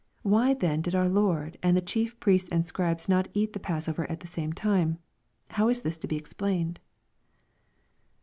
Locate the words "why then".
0.23-0.81